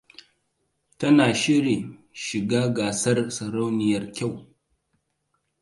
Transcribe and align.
Tana 0.99 1.27
shirin 1.41 1.83
shiga 2.23 2.61
gasar 2.77 3.17
sarauniyar 3.35 4.05
kyau. 4.15 4.33